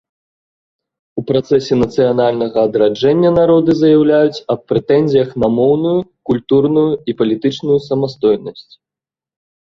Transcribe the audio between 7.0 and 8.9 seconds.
і палітычную самастойнасць.